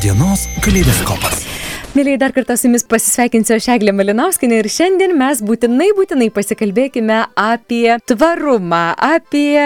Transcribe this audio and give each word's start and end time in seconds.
Dienos 0.00 0.48
kaleidoskopas. 0.60 1.35
Mėlyje, 1.96 2.18
dar 2.20 2.32
kartą 2.36 2.58
su 2.60 2.66
jumis 2.66 2.82
pasisveikinsiu 2.84 3.54
aš 3.54 3.66
Eglė 3.72 3.92
Malinauskinė 3.96 4.58
ir 4.60 4.66
šiandien 4.68 5.14
mes 5.16 5.38
būtinai, 5.40 5.86
būtinai 5.96 6.26
pasikalbėkime 6.34 7.22
apie 7.40 7.94
tvarumą, 8.10 8.80
apie 9.00 9.56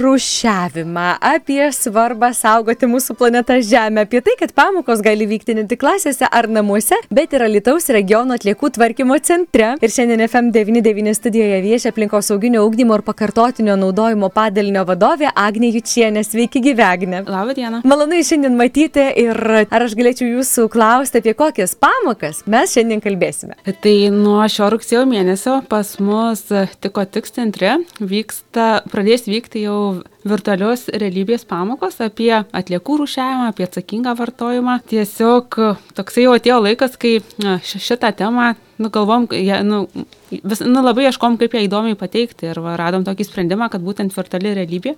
rušiavimą, 0.00 1.08
apie 1.20 1.66
svarbą 1.76 2.30
saugoti 2.38 2.88
mūsų 2.88 3.16
planetą 3.18 3.58
Žemę, 3.60 4.06
apie 4.06 4.22
tai, 4.24 4.38
kad 4.40 4.54
pamokos 4.56 5.02
gali 5.04 5.26
vykti 5.28 5.58
ne 5.58 5.66
tik 5.68 5.82
klasėse 5.82 6.30
ar 6.30 6.48
namuose, 6.48 6.96
bet 7.12 7.36
ir 7.36 7.44
Alitaus 7.44 7.90
regiono 7.92 8.38
atliekų 8.40 8.72
tvarkymo 8.78 9.20
centre. 9.20 9.74
Ir 9.84 9.92
šiandien 9.92 10.24
FM99 10.30 11.18
studijoje 11.20 11.60
viešia 11.66 11.92
aplinkos 11.92 12.32
sauginio 12.32 12.64
augdymo 12.64 12.96
ir 12.96 13.04
pakartotinio 13.04 13.76
naudojimo 13.82 14.32
padalinio 14.32 14.86
vadovė 14.88 15.34
Agnė 15.34 15.74
Jučienė. 15.76 16.24
Sveiki, 16.24 16.64
gyvegne. 16.70 17.20
Labą 17.28 17.58
dieną. 17.60 17.84
Malonu 17.84 18.24
šiandien 18.24 18.56
matyti 18.56 19.10
ir 19.26 19.44
ar 19.68 19.88
aš 19.90 20.00
galėčiau 20.00 20.32
jūsų 20.38 20.68
klausti, 20.72 21.20
apie 21.20 21.36
kokias 21.50 21.74
pamokas 21.74 22.44
mes 22.46 22.70
šiandien 22.70 23.00
kalbėsime. 23.02 23.56
Tai 23.82 23.94
nuo 24.14 24.44
šio 24.50 24.68
rugsėjo 24.70 25.02
mėnesio 25.10 25.56
pas 25.70 25.88
mus 25.98 26.44
Tiko 26.78 27.02
Tiks 27.10 27.34
centre 27.34 27.80
vyksta, 27.98 28.84
pradės 28.92 29.26
vykti 29.26 29.64
jau 29.64 29.80
virtualios 30.22 30.86
realybės 30.92 31.46
pamokos 31.48 31.98
apie 32.04 32.30
atliekų 32.38 33.00
rūšiavimą, 33.02 33.50
apie 33.50 33.66
atsakingą 33.66 34.14
vartojimą. 34.18 34.78
Tiesiog 34.92 35.58
toksai 35.98 36.28
jau 36.28 36.36
atėjo 36.38 36.60
laikas, 36.62 36.94
kai 37.00 37.18
šitą 37.66 38.12
temą, 38.20 38.52
nu, 38.78 38.92
galvom, 38.94 39.26
ja, 39.34 39.62
nu, 39.66 39.86
vis, 40.30 40.62
nu, 40.62 40.84
labai 40.86 41.08
ieškom, 41.08 41.40
kaip 41.40 41.56
ją 41.56 41.64
įdomiai 41.66 41.98
pateikti 41.98 42.52
ir 42.52 42.62
va, 42.62 42.76
radom 42.78 43.06
tokį 43.08 43.26
sprendimą, 43.26 43.72
kad 43.72 43.82
būtent 43.82 44.14
virtuali 44.14 44.54
realybė 44.60 44.94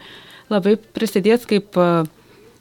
labai 0.53 0.77
prisidės 0.77 1.47
kaip 1.49 1.79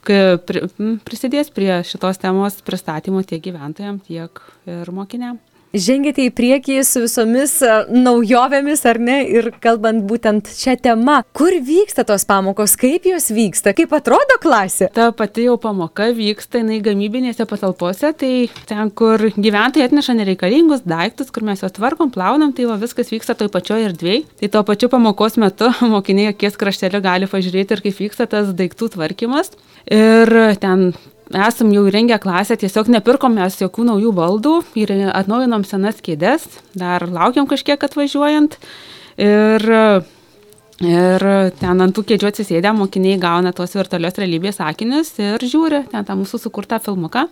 prisidės 0.08 1.52
prie 1.54 1.72
šitos 1.86 2.22
temos 2.22 2.58
pristatymo 2.66 3.22
tiek 3.28 3.44
gyventojams, 3.46 4.08
tiek 4.08 4.44
ir 4.70 4.92
mokiniams 4.96 5.51
žengėte 5.74 6.26
į 6.28 6.32
priekį 6.36 6.80
su 6.88 7.04
visomis 7.06 7.58
e, 7.64 7.72
naujovėmis, 7.92 8.84
ar 8.90 9.00
ne, 9.02 9.18
ir 9.28 9.52
kalbant 9.64 10.04
būtent 10.08 10.50
šią 10.52 10.78
temą. 10.84 11.22
Kur 11.38 11.56
vyksta 11.66 12.06
tos 12.08 12.26
pamokos, 12.28 12.76
kaip 12.80 13.08
jos 13.10 13.30
vyksta, 13.34 13.76
kaip 13.78 13.94
atrodo 13.96 14.38
klasė? 14.44 14.90
Ta 14.96 15.10
pati 15.16 15.48
jau 15.48 15.58
pamoka 15.62 16.10
vyksta, 16.16 16.62
jinai 16.62 16.82
gamybinėse 16.84 17.48
patalpose, 17.50 18.12
tai 18.18 18.34
ten, 18.70 18.92
kur 18.96 19.30
gyventojai 19.36 19.88
atneša 19.88 20.18
nereikalingus 20.20 20.86
daiktus, 20.88 21.32
kur 21.34 21.46
mes 21.48 21.64
juos 21.64 21.76
tvarkom, 21.76 22.12
plaunam, 22.14 22.56
tai 22.56 22.68
va, 22.70 22.80
viskas 22.82 23.12
vyksta 23.14 23.38
toj 23.40 23.52
pačioj 23.54 23.88
erdvėj. 23.92 24.26
Tai 24.42 24.52
tuo 24.56 24.66
pačiu 24.68 24.92
pamokos 24.92 25.40
metu 25.42 25.72
mokiniai 25.94 26.34
akies 26.34 26.60
krašteliu 26.60 27.04
gali 27.04 27.30
pažiūrėti 27.32 27.78
ir 27.78 27.86
kaip 27.88 28.04
vyksta 28.06 28.28
tas 28.32 28.52
daiktų 28.58 28.94
tvarkymas. 28.98 29.56
Ir 29.92 30.30
ten 30.62 30.92
esam 31.36 31.72
jau 31.74 31.84
įrengę 31.90 32.18
klasę, 32.22 32.58
tiesiog 32.60 32.90
nepirkom 32.92 33.36
mes 33.40 33.60
jokių 33.62 33.86
naujų 33.92 34.14
baldų 34.16 34.56
ir 34.80 34.94
atnaujinom 35.12 35.66
senas 35.68 36.02
kėdės, 36.04 36.48
dar 36.78 37.06
laukiam 37.10 37.48
kažkiek 37.50 37.82
atvažiuojant. 37.82 38.58
Ir, 39.22 39.66
ir 40.86 41.26
ten 41.60 41.84
ant 41.86 41.96
tų 41.96 42.06
kėdžių 42.12 42.30
atsisėdę 42.32 42.72
mokiniai 42.78 43.20
gauna 43.22 43.52
tos 43.56 43.76
virtualios 43.78 44.18
realybės 44.22 44.62
akinius 44.64 45.14
ir 45.22 45.44
žiūri 45.44 45.86
ten 45.92 46.08
tą 46.08 46.18
mūsų 46.20 46.42
sukurtą 46.46 46.82
filmuką. 46.84 47.28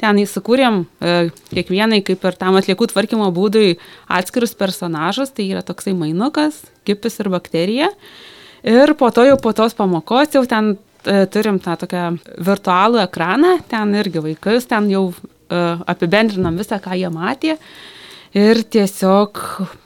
Ten 0.00 0.18
įsikūrėm 0.18 0.78
e, 0.82 1.16
kiekvienai, 1.52 2.00
kaip 2.02 2.22
ir 2.24 2.36
tam 2.40 2.56
atliekų 2.58 2.88
tvarkymo 2.90 3.28
būdui, 3.36 3.76
atskirus 4.10 4.54
personažus, 4.58 5.34
tai 5.36 5.50
yra 5.52 5.60
toksai 5.62 5.92
mainukas, 5.94 6.62
kipis 6.88 7.20
ir 7.20 7.28
bakterija. 7.30 7.90
Ir 8.64 8.94
po 8.98 9.10
to 9.12 9.26
jau 9.26 9.36
po 9.42 9.52
tos 9.52 9.76
pamokos 9.76 10.32
jau 10.34 10.46
ten 10.48 10.76
turim 11.32 11.58
tą 11.62 11.76
tokią 11.80 12.04
virtualų 12.46 13.02
ekraną, 13.04 13.56
ten 13.70 13.94
irgi 13.98 14.22
vaikus, 14.24 14.68
ten 14.70 14.90
jau 14.92 15.08
e, 15.12 15.62
apibendrinam 15.92 16.58
visą, 16.60 16.78
ką 16.82 16.98
jie 16.98 17.10
matė. 17.12 17.56
Ir 18.32 18.62
tiesiog 18.64 19.38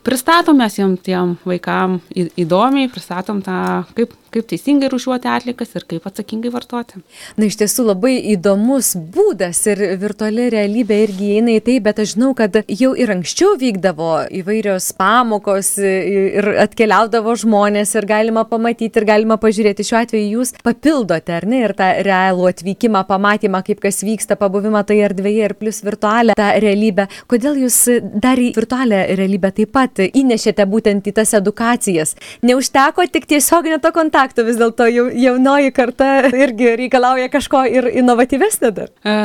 pristatom 0.06 0.60
mes 0.62 0.76
jiem 0.78 0.94
tiem 1.02 1.34
vaikam 1.42 1.98
įdomiai, 2.14 2.86
pristatom 2.92 3.40
tą, 3.42 3.58
kaip, 3.96 4.12
kaip 4.36 4.48
teisingai 4.50 4.90
rušiuoti 4.92 5.30
atlikas 5.30 5.74
ir 5.76 5.86
kaip 5.88 6.06
atsakingai 6.08 6.52
vartoti. 6.54 7.00
Na, 7.36 7.48
iš 7.48 7.58
tiesų 7.60 7.88
labai 7.90 8.14
įdomus 8.34 8.92
būdas 9.14 9.62
ir 9.70 9.82
virtuali 10.00 10.48
realybė 10.52 11.00
irgi 11.06 11.30
įeina 11.36 11.56
į 11.56 11.62
tai, 11.66 11.78
bet 11.84 12.00
aš 12.02 12.14
žinau, 12.16 12.32
kad 12.38 12.58
jau 12.68 12.92
ir 12.98 13.12
anksčiau 13.14 13.56
vykdavo 13.60 14.10
įvairios 14.40 14.90
pamokos 14.98 15.72
ir 15.80 16.50
atkeliaudavo 16.66 17.34
žmonės 17.40 17.94
ir 17.96 18.08
galima 18.08 18.46
pamatyti 18.48 19.00
ir 19.00 19.08
galima 19.08 19.38
pažiūrėti. 19.40 19.86
Šiuo 19.86 20.00
atveju 20.02 20.38
jūs 20.38 20.54
papildote, 20.66 21.34
ar 21.36 21.46
ne, 21.48 21.62
ir 21.66 21.74
tą 21.78 21.88
realų 22.06 22.48
atvykimą, 22.50 23.04
pamatymą, 23.08 23.62
kaip 23.66 23.82
kas 23.84 24.02
vyksta, 24.06 24.38
pabuvimą 24.40 24.82
toje 24.88 25.06
erdvėje 25.06 25.50
ir 25.50 25.56
plus 25.58 25.82
virtualią 25.86 26.36
tą 26.38 26.50
realybę. 26.62 27.08
Kodėl 27.30 27.60
jūs 27.64 27.78
dar 28.22 28.40
į 28.40 28.52
virtualią 28.56 29.04
realybę 29.18 29.52
taip 29.56 29.72
pat 29.76 30.02
įnešėte 30.06 30.66
būtent 30.68 31.06
į 31.06 31.14
tas 31.20 31.34
edukacijas? 31.38 32.16
Neužteko 32.46 33.06
tik 33.12 33.28
tiesioginio 33.30 33.78
to 33.82 33.92
kontakto 33.94 34.25
faktų 34.26 34.46
vis 34.50 34.58
dėlto 34.60 34.88
jau, 34.90 35.06
jaunoji 35.14 35.72
karta 35.74 36.10
irgi 36.34 36.74
reikalauja 36.82 37.30
kažko 37.32 37.64
ir 37.70 37.88
inovatyvesnio 38.02 38.72
dar. 38.74 38.92
E, 39.06 39.16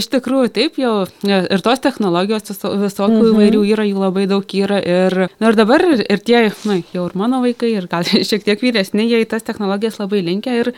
iš 0.00 0.10
tikrųjų, 0.12 0.52
taip 0.54 0.78
jau 0.82 0.94
ir 1.28 1.64
tos 1.64 1.82
technologijos 1.84 2.50
visokių 2.50 3.18
mhm. 3.18 3.32
įvairių 3.32 3.64
yra, 3.72 3.88
jų 3.88 4.04
labai 4.04 4.28
daug 4.30 4.54
yra. 4.58 4.80
Ir, 4.82 5.18
na, 5.38 5.50
ir 5.50 5.58
dabar 5.58 5.84
ir, 5.86 6.04
ir 6.04 6.24
tie, 6.24 6.48
na, 6.68 6.80
jau 6.94 7.08
ir 7.08 7.18
mano 7.18 7.42
vaikai, 7.44 7.74
ir 7.78 7.90
gal 7.90 8.06
šiek 8.30 8.46
tiek 8.46 8.64
vyresni, 8.64 9.08
jie 9.08 9.22
į 9.24 9.30
tas 9.30 9.46
technologijas 9.46 10.00
labai 10.02 10.24
linkia. 10.26 10.58
Ir, 10.62 10.72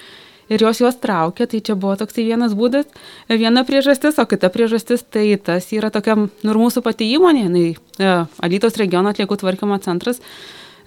ir 0.51 0.65
jos 0.67 0.81
juos 0.83 0.97
traukia, 0.99 1.47
tai 1.47 1.61
čia 1.63 1.77
buvo 1.79 1.95
toksai 2.01 2.27
vienas 2.27 2.57
būdas, 2.59 2.89
viena 3.31 3.63
priežastis, 3.67 4.19
o 4.19 4.27
kita 4.27 4.51
priežastis 4.51 5.05
tai 5.07 5.29
tas 5.39 5.69
yra 5.77 5.93
tokia, 5.95 6.17
nu 6.19 6.51
ir 6.51 6.59
mūsų 6.59 6.83
pati 6.83 7.07
įmonė, 7.15 7.45
jinai, 7.47 7.67
e, 8.03 8.17
Alytos 8.43 8.79
regiono 8.81 9.15
atliekų 9.15 9.39
tvarkymo 9.45 9.79
centras, 9.85 10.19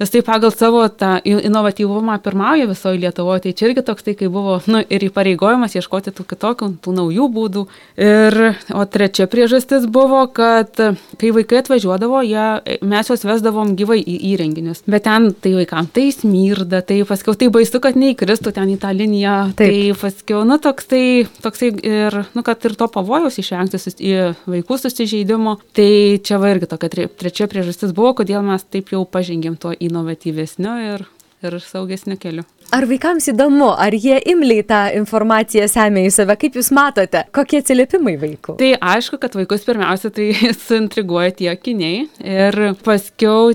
Jis 0.03 0.12
tai 0.12 0.22
pagal 0.28 0.52
savo 0.52 0.81
tą 0.91 1.22
inovatyvumą 1.24 2.18
pirmauja 2.19 2.68
visoje 2.68 3.00
Lietuvoje. 3.00 3.40
Tai 3.46 3.52
čia 3.56 3.69
irgi 3.69 3.84
toks 3.88 4.03
tai, 4.03 4.14
kai 4.19 4.28
buvo 4.28 4.58
nu, 4.68 4.81
ir 4.84 5.06
įpareigojimas 5.08 5.78
ieškoti 5.80 6.12
tų 6.12 6.25
kitokių, 6.28 6.68
tų 6.84 6.96
naujų 6.97 7.28
būdų. 7.31 7.64
Ir, 8.03 8.38
o 8.75 8.84
trečia 8.84 9.30
priežastis 9.31 9.86
buvo, 9.88 10.25
kad 10.28 10.75
kai 11.22 11.31
vaikai 11.31 11.62
atvažiuodavo, 11.62 12.19
jie, 12.28 12.80
mes 12.84 13.12
juos 13.12 13.24
vesdavom 13.24 13.72
gyvai 13.80 14.02
į 14.02 14.18
įrenginius. 14.34 14.84
Bet 14.92 15.06
ten 15.08 15.30
tai 15.40 15.53
vaikams 15.62 15.94
tai 15.96 16.09
smirda, 16.12 16.84
tai 16.84 17.00
paskiau 17.08 17.38
tai 17.40 17.47
baisu, 17.56 17.80
kad 17.80 17.96
neįkristų 18.00 18.53
ten 18.59 18.75
į 18.75 18.78
tą 18.84 18.92
liniją. 18.92 19.38
Taip. 19.56 19.72
Tai 19.72 19.96
paskiau, 20.03 20.44
nu, 20.50 20.59
toks 20.59 20.92
tai, 20.92 21.03
toksai 21.46 21.72
ir, 21.80 22.19
nu, 22.36 22.44
kad 22.44 22.68
ir 22.68 22.75
to 22.75 22.90
pavojaus 22.92 23.40
išvengti 23.40 23.80
į 24.03 24.19
vaikų 24.52 24.81
susižeidimo. 24.84 25.56
Tai 25.72 25.90
čia 26.28 26.44
va 26.44 26.52
irgi 26.52 26.74
tokia 26.75 27.08
trečia 27.08 27.47
priežastis 27.47 27.96
buvo, 27.96 28.12
kodėl 28.19 28.44
mes 28.44 28.68
taip 28.68 28.92
jau 28.92 29.06
pažengėm 29.08 29.56
tuo 29.56 29.72
inovatyvesniu 29.94 30.74
ir, 30.90 31.08
ir 31.46 31.62
saugesniu 31.62 32.18
keliu. 32.20 32.44
Ar 32.74 32.88
vaikams 32.90 33.28
įdomu, 33.30 33.68
ar 33.78 33.94
jie 33.94 34.16
imliai 34.31 34.64
tą 34.66 34.80
informaciją 34.98 35.68
semia 35.70 36.08
į 36.08 36.14
save, 36.16 36.34
kaip 36.42 36.56
jūs 36.58 36.72
matote, 36.74 37.22
kokie 37.36 37.59
atsiliepimai 37.62 38.16
vaikų? 38.18 38.56
Tai 38.58 38.70
aišku, 38.94 39.20
kad 39.22 39.36
vaikus 39.38 39.66
pirmiausia 39.68 40.09
tai 40.16 40.31
suintriguoja 40.66 41.36
tie 41.38 41.52
akiniai 41.54 42.08
ir 42.18 42.59
paskiau 42.86 43.52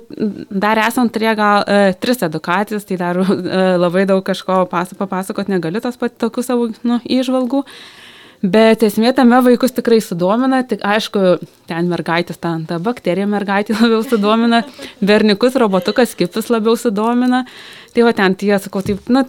dar 0.50 0.78
esant 0.84 1.10
turėję 1.14 1.34
gal 1.40 1.66
e, 1.66 1.94
tris 1.98 2.22
edukacijas, 2.28 2.86
tai 2.86 3.00
dar 3.00 3.18
e, 3.24 3.28
labai 3.80 4.06
daug 4.06 4.22
kažko 4.26 4.66
papasakot 4.70 5.50
negaliu, 5.50 5.82
tos 5.82 5.98
pat 5.98 6.14
tokių 6.22 6.46
savo 6.46 6.70
nu, 6.86 7.00
įžvalgų. 7.02 7.64
Bet 8.38 8.84
esmė 8.86 9.10
tame 9.18 9.40
vaikus 9.42 9.72
tikrai 9.74 9.98
sudomina, 10.04 10.60
tik 10.66 10.84
aišku, 10.86 11.22
ten 11.66 11.88
mergaitės, 11.90 12.38
ten 12.38 12.62
ta 12.68 12.76
bakterija 12.82 13.26
mergaitė 13.26 13.74
labiau 13.80 14.04
sudomina, 14.06 14.62
berniukus, 15.02 15.58
robotukas, 15.58 16.14
kipis 16.18 16.50
labiau 16.52 16.76
sudomina. 16.78 17.42
Tai 17.96 18.04
va 18.06 18.12
ten 18.14 18.36
tie, 18.38 18.52
sakau, 18.62 18.84
taip, 18.86 19.02
na, 19.10 19.24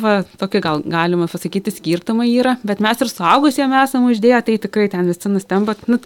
va, 0.00 0.22
tokie 0.40 0.62
gal 0.64 0.80
galima 0.88 1.28
pasakyti 1.28 1.74
skirtumai 1.74 2.30
yra, 2.32 2.56
bet 2.64 2.80
mes 2.84 3.04
ir 3.04 3.12
suaugusiems 3.12 3.76
esame 3.82 4.14
uždėję, 4.14 4.40
tai 4.46 4.56
tikrai 4.62 4.88
ten 4.92 5.04
visi 5.10 5.32
nustemba. 5.32 5.76
Nu, 5.90 6.00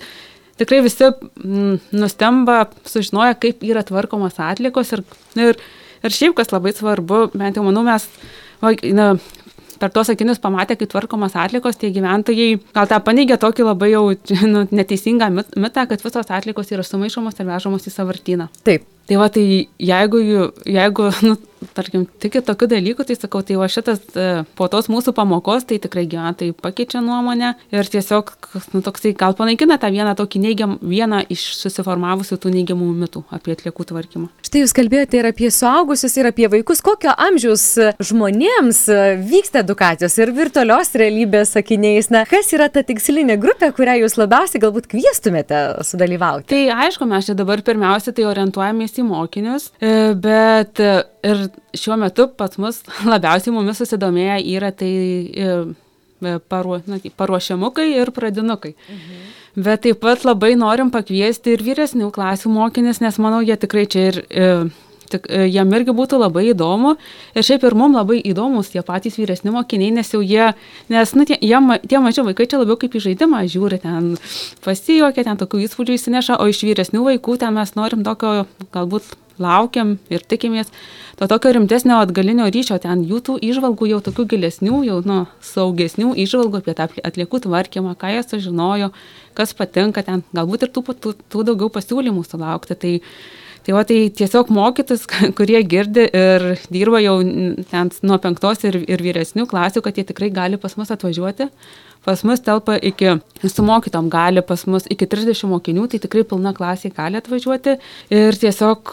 tikrai 0.58 0.82
visi 0.82 1.06
mm, 1.06 1.94
nustemba, 2.02 2.64
sužinoja, 2.88 3.38
kaip 3.38 3.62
yra 3.66 3.86
tvarkomos 3.86 4.42
atlikos 4.42 4.90
ir, 4.96 5.06
ir, 5.38 5.62
ir 6.02 6.18
šiaip, 6.18 6.34
kas 6.42 6.50
labai 6.50 6.74
svarbu, 6.74 7.28
bent 7.36 7.62
jau 7.62 7.66
manau, 7.66 7.86
mes 7.86 8.10
va, 8.60 8.74
na, 8.96 9.12
per 9.80 9.92
tuos 9.94 10.10
akinius 10.12 10.40
pamatė, 10.42 10.76
kaip 10.78 10.92
tvarkomos 10.92 11.36
atlikos, 11.40 11.78
tie 11.80 11.90
gyventojai 11.94 12.60
gal 12.76 12.88
tą 12.90 13.00
paneigė 13.04 13.38
tokį 13.40 13.66
labai 13.70 13.92
jau 13.94 14.04
nu, 14.54 14.64
neteisingą 14.70 15.30
mitą, 15.34 15.86
kad 15.90 16.04
visos 16.04 16.32
atlikos 16.36 16.72
yra 16.74 16.86
sumaišomos 16.86 17.40
ir 17.40 17.50
vežamos 17.50 17.88
į 17.88 17.94
savartyną. 17.96 18.50
Taip. 18.66 18.86
Tai 19.10 19.16
va, 19.18 19.26
tai 19.34 19.42
jeigu, 19.82 20.20
jeigu 20.70 21.08
nu, 21.26 21.34
tarkim, 21.74 22.06
tiki 22.20 22.40
tokiu 22.44 22.68
dalyku, 22.70 23.04
tai 23.06 23.16
sakau, 23.18 23.42
tai 23.46 23.56
va 23.60 23.68
šitas 23.70 24.00
e, 24.14 24.28
po 24.58 24.68
tos 24.72 24.88
mūsų 24.92 25.14
pamokos, 25.16 25.66
tai 25.68 25.80
tikrai 25.82 26.06
gyventojai 26.10 26.54
pakeičia 26.56 27.02
nuomonę 27.04 27.52
ir 27.74 27.90
tiesiog, 27.92 28.32
nu, 28.74 28.82
toksai 28.84 29.12
gal 29.18 29.36
panaikina 29.38 29.78
tą 29.80 29.90
vieną 29.92 30.14
tokį 30.18 30.42
neigiam, 30.44 30.76
vieną 30.80 31.22
iš 31.32 31.44
susiformavusių 31.60 32.38
tų 32.40 32.54
neigiamų 32.56 32.90
mitų 33.02 33.24
apie 33.34 33.54
atliekų 33.56 33.88
tvarkymą. 33.92 34.30
Štai 34.46 34.64
jūs 34.64 34.74
kalbėjote 34.76 35.20
ir 35.20 35.30
apie 35.30 35.50
suaugusius, 35.54 36.16
ir 36.20 36.30
apie 36.30 36.48
vaikus. 36.52 36.82
Kokio 36.84 37.14
amžiaus 37.28 37.66
žmonėms 38.10 38.82
e, 38.90 39.00
vyksta 39.30 39.64
edukacijos 39.64 40.16
ir 40.20 40.34
virtualios 40.36 40.92
realybės 40.98 41.54
sakiniais? 41.56 42.10
Na, 42.14 42.24
kas 42.28 42.50
yra 42.56 42.70
ta 42.72 42.84
tikslinė 42.86 43.38
grupė, 43.40 43.72
kurią 43.76 44.00
jūs 44.04 44.16
labiausiai 44.20 44.62
galbūt 44.64 44.88
kvieštumėte 44.90 45.62
sudalyvauti? 45.86 46.48
Tai 46.54 46.62
aišku, 46.86 47.08
mes 47.10 47.28
čia 47.28 47.36
dabar 47.38 47.62
pirmiausia 47.66 48.14
tai 48.16 48.26
orientuojamės 48.30 48.98
į 49.00 49.06
mokinius, 49.06 49.70
e, 49.78 49.94
bet 50.18 50.80
ir 51.26 51.46
šiuo 51.76 51.96
metu 52.00 52.28
pas 52.36 52.56
mus 52.60 52.82
labiausiai 53.12 53.54
mumis 53.54 53.80
susidomėję 53.82 54.40
yra 54.56 54.72
tai 54.72 54.90
e, 54.90 55.54
paruo, 56.48 56.80
na, 56.86 57.00
tai 57.00 57.12
paruošiamukai 57.16 57.88
ir 57.96 58.12
pradinukai. 58.16 58.74
Mhm. 58.88 59.24
Bet 59.60 59.82
taip 59.86 59.98
pat 60.04 60.22
labai 60.24 60.54
norim 60.58 60.92
pakviesti 60.94 61.56
ir 61.56 61.64
vyresnių 61.66 62.12
klasių 62.14 62.52
mokinis, 62.54 63.00
nes 63.02 63.18
manau, 63.18 63.40
jie 63.42 63.56
tikrai 63.58 63.88
čia 63.90 64.06
ir 64.12 64.22
tik 65.10 65.26
e, 65.26 65.44
jam 65.50 65.70
irgi 65.74 65.94
būtų 65.96 66.20
labai 66.20 66.46
įdomu. 66.52 66.94
Ir 67.34 67.46
šiaip 67.46 67.66
ir 67.66 67.76
mums 67.78 67.98
labai 67.98 68.20
įdomus 68.30 68.70
tie 68.72 68.82
patys 68.86 69.18
vyresni 69.20 69.52
mokiniai, 69.54 69.92
nes 69.96 70.12
jau 70.14 70.22
jie, 70.22 70.52
nes 70.92 71.14
nu, 71.18 71.26
tie, 71.28 71.38
jie, 71.42 71.58
tie 71.90 72.02
maži 72.02 72.24
vaikai 72.26 72.46
čia 72.50 72.62
labiau 72.62 72.78
kaip 72.80 72.94
į 72.94 73.04
žaidimą 73.08 73.42
žiūri, 73.50 73.80
ten 73.82 74.12
pasijuokia, 74.66 75.26
ten 75.26 75.40
tokių 75.40 75.64
įspūdžių 75.66 75.98
įsineša, 75.98 76.38
o 76.40 76.46
iš 76.50 76.62
vyresnių 76.68 77.02
vaikų 77.08 77.40
ten 77.42 77.58
mes 77.58 77.74
norim 77.78 78.06
tokio 78.06 78.44
galbūt 78.74 79.10
laukiam 79.40 79.96
ir 80.12 80.24
tikimės 80.28 80.70
to 81.18 81.28
tokio 81.30 81.52
rimtesnio 81.56 81.98
atgalinio 82.04 82.46
ryšio, 82.52 82.78
ten 82.82 83.04
jų 83.08 83.20
tų 83.26 83.36
išvalgų 83.50 83.90
jau 83.90 84.00
tokių 84.06 84.26
gilesnių, 84.34 84.80
jau 84.88 85.00
nu, 85.08 85.18
saugesnių 85.44 86.14
išvalgų 86.24 86.62
apie 86.62 86.76
tą 86.78 86.88
atliekų 87.10 87.42
tvarkymą, 87.48 87.96
ką 88.00 88.14
jie 88.14 88.24
sužinojo, 88.24 88.90
kas 89.36 89.52
patinka 89.56 90.04
ten, 90.06 90.24
galbūt 90.36 90.66
ir 90.66 90.74
tų, 90.74 90.86
tų, 90.94 91.14
tų 91.32 91.46
daugiau 91.52 91.72
pasiūlymų 91.76 92.26
sulaukti. 92.28 92.78
Tai 92.80 92.96
Tai 93.60 93.74
va, 93.76 93.82
tai 93.84 94.08
tiesiog 94.16 94.48
mokytis, 94.56 95.02
kurie 95.38 95.60
girdi 95.68 96.06
ir 96.16 96.46
dirba 96.72 97.00
jau 97.04 97.18
ten 97.70 97.90
nuo 98.08 98.16
penktos 98.22 98.64
ir, 98.64 98.78
ir 98.88 99.04
vyresnių 99.04 99.44
klasių, 99.50 99.82
kad 99.84 100.00
jie 100.00 100.06
tikrai 100.08 100.30
gali 100.32 100.60
pas 100.60 100.78
mus 100.80 100.92
atvažiuoti, 100.94 101.50
pas 102.04 102.22
mus 102.24 102.40
telpa 102.40 102.76
iki, 102.76 103.18
su 103.44 103.64
mokytom 103.64 104.08
gali 104.12 104.42
pas 104.46 104.62
mus 104.66 104.86
iki 104.90 105.06
30 105.10 105.48
mokinių, 105.50 105.86
tai 105.90 106.00
tikrai 106.02 106.24
pilna 106.28 106.52
klasė 106.56 106.92
gali 106.96 107.20
atvažiuoti 107.20 107.76
ir 108.16 108.38
tiesiog, 108.40 108.92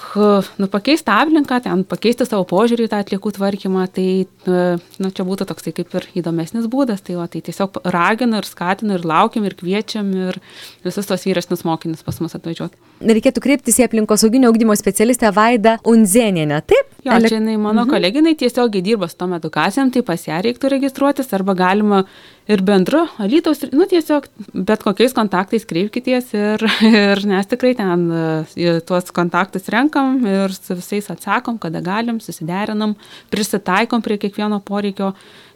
nu, 0.59 0.68
pakeisti 0.71 1.13
aplinką, 1.13 1.62
ten 1.63 1.86
pakeisti 1.88 2.27
savo 2.27 2.44
požiūrį 2.50 2.88
į 2.88 2.92
tą 2.92 3.01
atliekų 3.04 3.33
tvarkymą, 3.38 3.88
tai, 3.95 4.07
nu, 4.48 5.12
čia 5.12 5.27
būtų 5.27 5.48
toksai 5.51 5.74
kaip 5.77 5.95
ir 6.00 6.09
įdomesnis 6.21 6.68
būdas, 6.71 7.04
tai, 7.07 7.15
va, 7.19 7.30
tai 7.31 7.44
tiesiog 7.48 7.80
raginu 7.88 8.42
ir 8.42 8.50
skatinu 8.50 8.98
ir 8.98 9.07
laukiam 9.07 9.48
ir 9.48 9.56
kviečiam 9.57 10.12
ir 10.27 10.42
visus 10.86 11.07
tos 11.07 11.24
vyresnius 11.27 11.63
mokinius 11.68 12.04
pas 12.04 12.19
mus 12.24 12.36
atvažiuoti. 12.36 12.75
Reikėtų 13.07 13.44
kreiptis 13.44 13.80
į 13.80 13.88
aplinkosauginio 13.88 14.50
augdymo 14.51 14.75
specialistę 14.75 15.31
Vaidą 15.36 15.77
Unzenienę, 15.88 16.63
taip? 16.65 16.92
Jo, 17.06 17.19
čia 17.24 17.38
jinai 17.38 17.56
mano 17.56 17.86
mhm. 17.86 17.92
koleginai 17.94 18.33
tiesiogiai 18.39 18.83
dirba 18.83 19.07
su 19.07 19.15
tom 19.19 19.36
edukacijom, 19.38 19.94
tai 19.94 20.04
pas 20.04 20.25
ją 20.27 20.42
reiktų 20.44 20.74
registruotis 20.74 21.30
arba 21.38 21.56
galima 21.56 22.01
ir 22.47 22.63
bendru, 22.63 23.03
alytaus, 23.21 23.61
nu 23.75 23.85
tiesiog 23.89 24.27
bet 24.67 24.83
kokiais 24.85 25.15
kontaktais 25.15 25.67
kreipkitės 25.67 26.31
ir, 26.38 26.63
ir 26.89 27.23
nes 27.27 27.49
tikrai 27.51 27.73
ten 27.77 28.05
e, 28.11 28.77
tuos 28.88 29.11
kontaktus 29.15 29.67
renkam 29.73 30.21
ir 30.27 30.55
su 30.55 30.77
visais 30.77 31.09
atsakom, 31.13 31.59
kada 31.61 31.83
galim, 31.83 32.21
susiderinam, 32.23 32.95
prisitaikom 33.33 34.05
prie 34.05 34.19
kiekvieno 34.21 34.61
poreikio, 34.63 35.13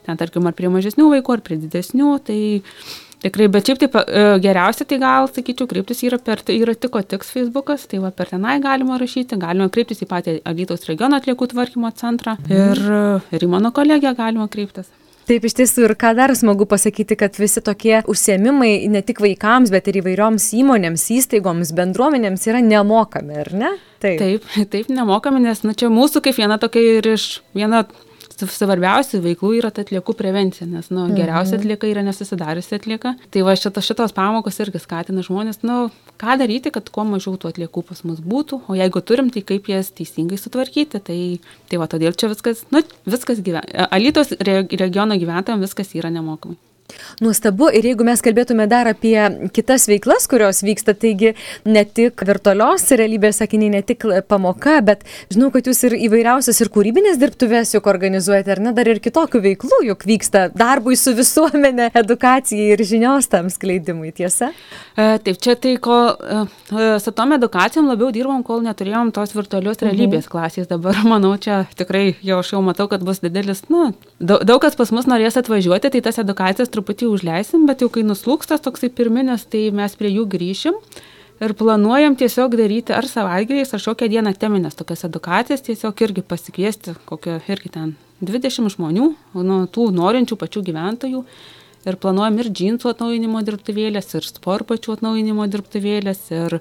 ten 0.08 0.20
tarkim 0.20 0.50
ar 0.50 0.58
prie 0.58 0.72
mažesnių 0.74 1.08
vaikų, 1.16 1.38
ar 1.38 1.46
prie 1.46 1.60
didesnių, 1.62 2.12
tai 2.28 2.40
tikrai, 3.24 3.48
bet 3.54 3.70
šiaip 3.70 3.84
taip 3.86 3.98
e, 4.02 4.24
geriausia 4.44 4.88
tai 4.90 5.00
gal, 5.02 5.30
sakyčiau, 5.32 5.70
kreiptis 5.72 6.04
yra 6.08 6.20
per, 6.20 6.44
yra 6.52 6.76
tiko 6.76 7.04
tiks 7.06 7.32
Facebookas, 7.32 7.88
tai 7.88 8.02
va 8.04 8.12
per 8.12 8.34
tenai 8.34 8.58
galima 8.64 9.00
rašyti, 9.00 9.40
galima 9.40 9.72
kreiptis 9.72 10.04
į 10.04 10.10
patį 10.12 10.40
Alytaus 10.52 10.90
regiono 10.90 11.22
atliekų 11.22 11.54
tvarkymo 11.54 11.94
centrą 12.02 12.36
ir, 12.52 12.84
ir 13.32 13.48
į 13.48 13.52
mano 13.52 13.72
kolegiją 13.76 14.18
galima 14.18 14.50
kreiptis. 14.52 14.92
Taip, 15.30 15.46
iš 15.48 15.56
tiesų 15.60 15.86
ir 15.86 15.94
ką 16.00 16.14
dar 16.18 16.34
smagu 16.38 16.66
pasakyti, 16.70 17.16
kad 17.20 17.38
visi 17.40 17.62
tokie 17.64 18.00
užsiemimai 18.10 18.90
ne 18.92 19.04
tik 19.06 19.22
vaikams, 19.24 19.72
bet 19.74 19.90
ir 19.92 20.02
įvairioms 20.02 20.48
įmonėms, 20.60 21.08
įstaigoms, 21.18 21.74
bendruomenėms 21.78 22.48
yra 22.50 22.62
nemokami, 22.66 23.38
ar 23.44 23.52
ne? 23.54 23.74
Taip, 24.02 24.22
taip, 24.22 24.48
taip 24.74 24.90
nemokami, 24.92 25.44
nes 25.46 25.62
nu, 25.68 25.76
čia 25.78 25.92
mūsų 25.94 26.24
kaip 26.26 26.40
viena 26.42 26.58
tokia 26.62 26.98
ir 26.98 27.14
iš 27.14 27.28
viena 27.58 27.86
svarbiausių 28.50 29.20
veiklų 29.22 29.52
yra 29.60 29.70
ta 29.74 29.84
atliekų 29.86 30.16
prevencija, 30.18 30.66
nes 30.66 30.90
nu, 30.90 31.06
geriausia 31.14 31.58
mhm. 31.58 31.62
atlieka 31.62 31.90
yra 31.92 32.02
nesusidariusi 32.06 32.78
atlieka. 32.78 33.14
Tai 33.30 33.44
va 33.46 33.54
šito, 33.60 33.84
šitos 33.86 34.16
pamokos 34.18 34.58
irgi 34.64 34.82
skatina 34.82 35.22
žmonės, 35.26 35.62
nu, 35.68 35.92
ką 36.22 36.38
daryti, 36.38 36.72
kad 36.74 36.90
kuo 36.94 37.06
mažiau 37.10 37.36
tų 37.42 37.52
atliekų 37.52 37.84
pas 37.90 38.04
mus 38.08 38.22
būtų, 38.22 38.62
o 38.70 38.78
jeigu 38.78 39.02
turim, 39.02 39.32
tai 39.34 39.44
kaip 39.46 39.70
jas 39.72 39.92
teisingai 39.98 40.40
sutvarkyti. 40.40 41.02
Tai, 41.08 41.20
tai 41.70 41.82
va 41.82 41.90
todėl 41.92 42.18
čia 42.18 42.30
viskas, 42.32 42.66
nu, 42.74 42.84
viskas 43.10 43.42
gyvena. 43.42 43.88
Alytos 43.90 44.36
regiono 44.42 45.18
gyventojams 45.22 45.66
viskas 45.66 45.96
yra 45.98 46.14
nemokamai. 46.14 46.60
Nuostabu 47.22 47.70
ir 47.74 47.86
jeigu 47.92 48.06
mes 48.08 48.24
kalbėtume 48.24 48.68
dar 48.72 48.90
apie 48.92 49.16
kitas 49.56 49.88
veiklas, 49.90 50.28
kurios 50.32 50.62
vyksta, 50.66 50.96
taigi 50.98 51.34
ne 51.66 51.84
tik 51.86 52.24
virtualios 52.28 52.88
realybės 52.92 53.42
sakiniai, 53.42 53.74
ne 53.78 53.82
tik 53.86 54.06
pamoka, 54.30 54.80
bet 54.86 55.06
žinau, 55.34 55.52
kad 55.54 55.68
jūs 55.70 55.84
ir 55.90 55.98
įvairiausias 56.08 56.62
ir 56.64 56.72
kūrybinės 56.74 57.20
dirbtuvės 57.22 57.76
juk 57.76 57.90
organizuojate, 57.92 58.56
ar 58.56 58.64
ne, 58.64 58.76
dar 58.78 58.90
ir 58.92 59.02
kitokių 59.04 59.44
veiklų 59.46 59.82
juk 59.92 60.06
vyksta 60.08 60.48
darbui 60.56 60.98
su 61.00 61.14
visuomenė, 61.18 61.92
edukacijai 62.02 62.72
ir 62.76 62.84
žinios 62.88 63.30
tam 63.32 63.50
skleidimui, 63.54 64.12
tiesa? 64.16 64.52
E, 64.96 65.18
taip, 65.24 65.40
čia 65.42 65.56
tai, 65.60 65.76
ko 65.82 65.98
e, 66.12 66.42
e, 66.72 66.88
su 67.04 67.14
tom 67.16 67.36
edukacijom 67.38 67.88
labiau 67.90 68.12
dirbom, 68.14 68.44
kol 68.48 68.64
neturėjom 68.66 69.14
tos 69.16 69.36
virtualios 69.36 69.80
mhm. 69.80 69.88
realybės 69.90 70.26
mhm. 70.26 70.32
klasės. 70.34 70.70
Dabar, 70.72 71.00
manau, 71.14 71.34
čia 71.42 71.64
tikrai 71.80 72.16
jau 72.26 72.42
aš 72.42 72.54
jau 72.56 72.64
matau, 72.66 72.88
kad 72.92 73.04
bus 73.08 73.22
didelis, 73.24 73.64
na, 73.72 73.92
daug, 74.20 74.44
daug 74.48 74.62
kas 74.64 74.78
pas 74.80 74.92
mus 74.96 75.10
norės 75.10 75.40
atvažiuoti, 75.40 75.94
tai 75.94 76.04
tas 76.06 76.20
edukacijas 76.22 76.72
truputį 76.82 77.14
užleisim, 77.14 77.70
bet 77.70 77.86
jau 77.86 77.90
kai 77.94 78.02
nuslūkstas 78.02 78.66
toksai 78.66 78.90
pirminės, 78.90 79.46
tai 79.46 79.70
mes 79.72 79.94
prie 79.96 80.10
jų 80.10 80.26
grįšim. 80.26 80.78
Ir 81.42 81.56
planuojam 81.58 82.14
tiesiog 82.18 82.54
daryti 82.54 82.94
ar 82.94 83.08
savaitgaliais, 83.10 83.72
ar 83.74 83.82
šiokią 83.82 84.12
dieną 84.12 84.36
teminės 84.38 84.78
tokias 84.78 85.08
edukacijas, 85.08 85.64
tiesiog 85.66 86.04
irgi 86.06 86.22
pasikviesti 86.22 86.94
kokio 87.10 87.40
irgi 87.50 87.72
ten 87.74 87.96
20 88.22 88.70
žmonių, 88.76 89.08
nuo 89.34 89.64
tų 89.66 89.88
norinčių 89.96 90.38
pačių 90.38 90.62
gyventojų. 90.70 91.24
Ir 91.90 91.98
planuojam 91.98 92.38
ir 92.38 92.52
džinsų 92.54 92.92
atnaujinimo 92.92 93.42
dirbtuvėlės, 93.42 94.14
ir 94.14 94.28
sportpačių 94.28 95.00
atnaujinimo 95.00 95.48
dirbtuvėlės, 95.50 96.28
ir, 96.30 96.60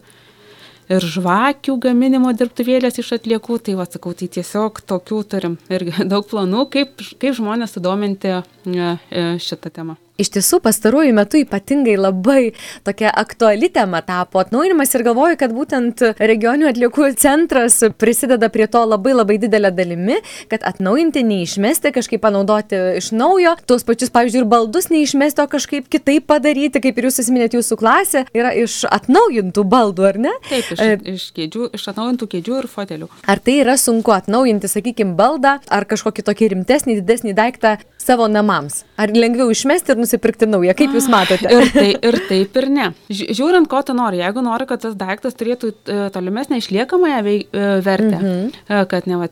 ir 0.88 1.08
žvakių 1.12 1.76
gaminimo 1.84 2.32
dirbtuvėlės 2.32 3.02
iš 3.04 3.18
atliekų. 3.18 3.60
Tai 3.66 3.76
va, 3.82 3.84
sakau, 3.84 4.16
tai 4.16 4.32
tiesiog 4.32 4.80
tokių 4.80 5.24
turim 5.28 5.60
irgi 5.68 6.06
daug 6.12 6.24
planų, 6.24 6.70
kaip, 6.72 7.04
kaip 7.20 7.36
žmonės 7.36 7.76
sudominti 7.76 8.32
e, 8.32 8.40
e, 8.72 9.26
šitą 9.44 9.76
temą. 9.76 10.00
Iš 10.20 10.28
tiesų, 10.34 10.58
pastaruoju 10.60 11.14
metu 11.16 11.38
ypatingai 11.40 11.94
labai 11.96 12.52
tokia 12.84 13.08
aktuali 13.22 13.70
tema 13.72 14.02
tapo 14.04 14.40
atnaujinimas 14.42 14.92
ir 14.92 15.04
galvoju, 15.06 15.38
kad 15.40 15.54
būtent 15.56 16.02
regionių 16.20 16.68
atliekų 16.68 17.08
centras 17.20 17.78
prisideda 17.96 18.50
prie 18.52 18.66
to 18.68 18.82
labai 18.84 19.14
labai 19.16 19.38
didelę 19.40 19.70
dalimi, 19.72 20.18
kad 20.52 20.66
atnaujinti, 20.68 21.22
neišmesti, 21.24 21.94
kažkaip 21.96 22.20
panaudoti 22.26 22.78
iš 22.98 23.10
naujo, 23.16 23.54
tuos 23.64 23.86
pačius, 23.88 24.12
pavyzdžiui, 24.12 24.42
ir 24.44 24.50
baldus 24.50 24.90
neišmesti, 24.92 25.40
o 25.40 25.48
kažkaip 25.50 25.88
kitaip 25.92 26.28
padaryti, 26.28 26.82
kaip 26.84 27.00
ir 27.00 27.08
jūs 27.08 27.22
įsiminėt, 27.24 27.56
jūsų 27.56 27.80
klasė 27.80 28.26
yra 28.36 28.52
iš 28.60 28.82
atnaujintų 28.90 29.64
baldų, 29.72 30.06
ar 30.10 30.20
ne? 30.26 30.34
Taip, 30.50 30.68
iš, 30.76 30.84
e, 30.84 30.98
iš, 31.14 31.26
kėdžių, 31.38 31.70
iš 31.78 31.86
atnaujintų 31.94 32.28
kėdžių 32.34 32.60
ir 32.60 32.68
fotelių. 32.74 33.08
Ar 33.24 33.40
tai 33.40 33.56
yra 33.62 33.78
sunku 33.80 34.12
atnaujinti, 34.12 34.68
sakykime, 34.68 35.16
baldą, 35.16 35.56
ar 35.72 35.88
kažkokį 35.88 36.28
tokį 36.28 36.52
rimtesnį, 36.54 37.00
didesnį 37.00 37.36
daiktą 37.40 37.78
savo 38.00 38.26
namams? 38.30 38.82
Ar 39.00 39.12
lengviau 39.14 39.50
išmesti 39.52 39.94
ir 39.94 40.00
nusipirkti 40.00 40.48
naują? 40.48 40.74
Kaip 40.78 40.94
Jūs 40.96 41.08
matote? 41.12 41.50
Ir, 41.50 41.68
tai, 41.74 41.88
ir 42.10 42.18
taip, 42.28 42.56
ir 42.60 42.68
ne. 42.72 42.86
Žiūrint, 43.12 43.68
ko 43.70 43.82
tu 43.86 43.96
nori. 43.96 44.22
Jeigu 44.22 44.44
nori, 44.44 44.66
kad 44.70 44.82
tas 44.84 44.96
daiktas 44.98 45.36
turėtų 45.40 45.72
e, 45.72 45.98
tolimesnę 46.14 46.60
išliekamąją 46.60 47.20
e, 47.26 47.42
vertę, 47.84 48.16
mm 48.16 48.24
-hmm. 48.24 48.86
kad 48.90 49.06
ne, 49.10 49.20
va, 49.20 49.28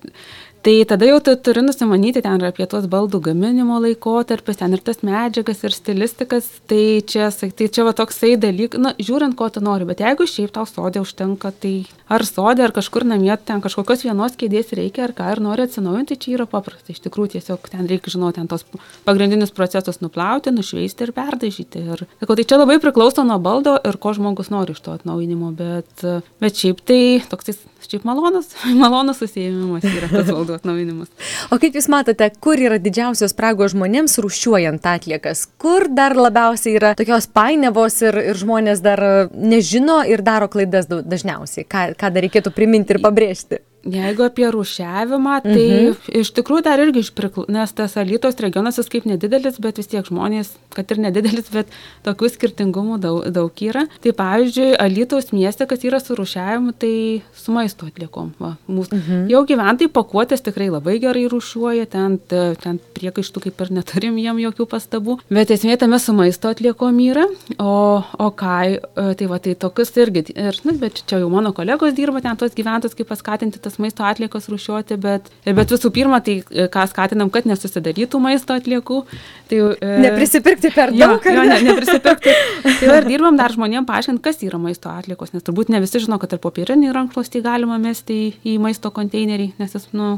Tai 0.58 0.84
tada 0.90 1.06
jau 1.06 1.20
tu 1.22 1.32
turi 1.38 1.62
nusimanyti 1.62 2.18
ten 2.24 2.40
ir 2.40 2.48
apie 2.48 2.66
tuos 2.66 2.88
baldų 2.90 3.20
gaminimo 3.28 3.76
laikotarpius, 3.78 4.58
ten 4.58 4.72
ir 4.74 4.80
tas 4.82 5.04
medžiagas, 5.06 5.60
ir 5.62 5.74
stilistikas. 5.76 6.48
Tai 6.68 6.80
čia, 7.06 7.28
tai 7.30 7.68
čia 7.70 7.84
va 7.86 7.92
toksai 7.94 8.32
dalykas, 8.42 8.82
na, 8.82 8.90
žiūrint, 8.98 9.36
ko 9.38 9.46
tu 9.54 9.62
nori, 9.62 9.86
bet 9.86 10.02
jeigu 10.02 10.26
šiaip 10.26 10.50
tau 10.56 10.66
sodė 10.66 11.04
užtenka, 11.04 11.52
tai 11.62 11.72
ar 12.10 12.26
sodė, 12.26 12.66
ar 12.66 12.74
kažkur 12.74 13.06
namie 13.06 13.30
ten 13.46 13.62
kažkokios 13.62 14.02
vienos 14.08 14.34
kėdės 14.40 14.74
reikia, 14.74 15.06
ar 15.06 15.14
ką, 15.14 15.28
ar 15.30 15.42
nori 15.44 15.68
atsinaujinti, 15.68 16.18
čia 16.18 16.34
yra 16.40 16.48
paprasta. 16.50 16.90
Iš 16.90 17.04
tikrųjų, 17.06 17.36
tiesiog 17.36 17.70
ten 17.70 17.86
reikia 17.86 18.16
žinoti, 18.16 18.40
ten 18.40 18.50
tos 18.50 18.66
pagrindinius 19.06 19.54
procesus 19.54 20.02
nuplauti, 20.02 20.50
nušveisti 20.54 21.06
ir 21.06 21.14
perdažyti. 21.14 21.84
Ir, 21.94 22.04
sakau, 22.18 22.34
tai 22.34 22.48
čia 22.48 22.58
labai 22.58 22.80
priklauso 22.82 23.22
nuo 23.28 23.38
baldo 23.38 23.78
ir 23.78 24.00
ko 24.02 24.16
žmogus 24.16 24.50
nori 24.50 24.74
iš 24.74 24.82
to 24.82 24.98
atnaujinimo, 24.98 25.54
bet, 25.54 26.06
bet 26.42 26.58
šiaip 26.58 26.82
tai 26.82 27.00
toks 27.30 27.54
šiaip 27.84 28.06
malonus, 28.08 28.50
malonus 28.82 29.20
susijėmimas 29.22 29.86
yra 29.86 30.10
tas 30.10 30.30
valdų 30.32 30.56
atnaujinimas. 30.58 31.12
O 31.54 31.60
kaip 31.62 31.78
Jūs 31.78 31.88
matote, 31.92 32.30
kur 32.42 32.58
yra 32.58 32.80
didžiausios 32.82 33.34
spragos 33.34 33.74
žmonėms 33.76 34.18
rušiuojant 34.24 34.88
atliekas? 34.90 35.46
Kur 35.62 35.86
dar 35.92 36.16
labiausiai 36.18 36.76
yra 36.80 36.94
tokios 36.98 37.30
painiavos 37.30 38.00
ir, 38.08 38.18
ir 38.32 38.40
žmonės 38.40 38.82
dar 38.84 39.04
nežino 39.32 40.00
ir 40.08 40.24
daro 40.26 40.50
klaidas 40.50 40.90
dažniausiai? 40.90 41.68
Ką, 41.68 41.88
ką 41.98 42.12
dar 42.14 42.26
reikėtų 42.26 42.54
priminti 42.56 42.96
ir 42.96 43.02
pabrėžti? 43.04 43.62
Jeigu 43.86 44.24
apie 44.26 44.48
rušiavimą, 44.50 45.36
tai 45.44 45.66
mhm. 45.70 46.08
iš 46.20 46.32
tikrųjų 46.34 46.64
dar 46.66 46.80
irgi 46.82 47.04
išpriklu, 47.04 47.44
nes 47.52 47.70
tas 47.78 47.94
Alytos 48.00 48.40
regionas 48.42 48.80
jis 48.80 48.90
kaip 48.90 49.06
nedidelis, 49.06 49.60
bet 49.62 49.78
vis 49.78 49.86
tiek 49.88 50.06
žmonės, 50.06 50.50
kad 50.74 50.90
ir 50.90 50.98
nedidelis, 51.04 51.46
bet 51.54 51.70
tokių 52.06 52.30
skirtingumų 52.34 52.98
daug, 53.02 53.20
daug 53.30 53.62
yra. 53.62 53.86
Tai 54.02 54.12
pavyzdžiui, 54.18 54.72
Alytos 54.82 55.30
mieste, 55.30 55.68
kas 55.70 55.86
yra 55.86 56.00
su 56.02 56.16
rušiavimu, 56.18 56.74
tai 56.74 56.90
su 57.38 57.54
maisto 57.54 57.86
atliekom. 57.86 58.32
Va, 58.42 58.56
mūsų, 58.66 58.98
mhm. 58.98 59.22
Jau 59.30 59.44
gyventojai 59.46 59.92
pakuotės 59.94 60.42
tikrai 60.48 60.68
labai 60.74 60.98
gerai 61.02 61.28
rušiuoja, 61.30 61.86
ten, 61.94 62.18
ten 62.26 62.82
priekaištų 62.98 63.44
kaip 63.46 63.62
ir 63.62 63.72
neturim 63.78 64.18
jam 64.18 64.42
jokių 64.42 64.66
pastabų, 64.74 65.20
bet 65.30 65.54
esmė 65.54 65.78
tame 65.78 66.02
su 66.02 66.16
maisto 66.18 66.50
atliekom 66.50 66.98
yra, 67.06 67.28
o, 67.62 68.02
o 68.02 68.28
ką, 68.34 68.58
e, 68.74 69.08
tai 69.18 69.30
va, 69.30 69.38
tai 69.42 69.54
tokius 69.54 69.94
irgi, 70.02 70.26
ir, 70.34 70.60
nu, 70.66 70.74
bet 70.82 71.04
čia 71.06 71.22
jau 71.22 71.30
mano 71.32 71.54
kolegos 71.54 71.94
dirba 71.94 72.22
ten 72.24 72.38
tos 72.40 72.58
gyventojus, 72.58 72.98
kaip 72.98 73.10
paskatinti 73.14 73.62
tas 73.68 73.78
maisto 73.82 74.06
atliekas 74.08 74.48
rušiuoti, 74.50 74.96
bet, 75.02 75.28
bet 75.44 75.74
visų 75.74 75.92
pirma, 75.94 76.22
tai 76.24 76.40
e, 76.40 76.66
ką 76.72 76.86
skatinam, 76.90 77.30
kad 77.34 77.48
nesusidarytų 77.48 78.20
maisto 78.24 78.56
atliekų. 78.56 79.02
Tai, 79.50 79.60
e, 79.76 79.92
neprisipirkti 80.06 80.72
per 80.74 80.94
daug. 80.96 81.28
Jo, 81.28 81.36
jo 81.36 81.44
ne, 81.48 81.60
neprisipirkti. 81.68 82.34
tai 82.80 82.90
ir 82.96 83.08
dirbam 83.08 83.38
dar 83.40 83.54
žmonėm 83.54 83.86
paaiškinti, 83.88 84.24
kas 84.24 84.42
yra 84.46 84.60
maisto 84.62 84.92
atliekos, 84.92 85.34
nes 85.36 85.46
turbūt 85.46 85.72
ne 85.74 85.82
visi 85.84 86.02
žino, 86.04 86.20
kad 86.22 86.34
ir 86.34 86.42
popierinį 86.42 86.94
rankšluostį 86.96 87.44
galima 87.44 87.78
mesti 87.82 88.18
į, 88.24 88.32
į 88.54 88.58
maisto 88.64 88.92
konteinerį, 88.94 89.52
nes 89.60 89.76
jis, 89.76 89.90
nu, 89.96 90.16